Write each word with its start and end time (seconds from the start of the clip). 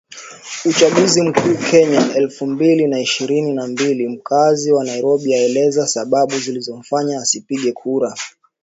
Uchaguzi 0.65 1.21
Mkuu 1.21 1.55
Kenya 1.71 2.13
elfu 2.15 2.47
mbili 2.47 2.87
na 2.87 2.99
ishirini 2.99 3.53
na 3.53 3.67
mbili 3.67 4.07
Mkazi 4.07 4.71
wa 4.71 4.83
Nairobi 4.85 5.33
aeleza 5.33 5.87
sababu 5.87 6.39
zilizomfanya 6.39 7.19
asipige 7.19 7.71
kura 7.71 8.15